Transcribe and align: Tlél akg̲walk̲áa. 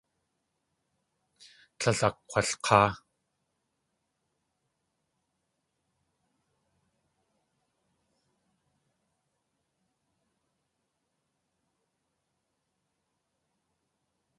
Tlél 1.79 1.99
akg̲walk̲áa. 2.07 2.89